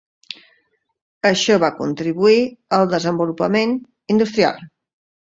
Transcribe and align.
Això 1.29 1.57
va 1.63 1.67
contribuir 1.81 2.39
al 2.77 2.87
desenvolupament 2.93 3.75
industrial. 4.15 4.59